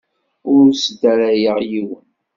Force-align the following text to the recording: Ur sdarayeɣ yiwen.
Ur 0.53 0.65
sdarayeɣ 0.83 1.57
yiwen. 1.69 2.05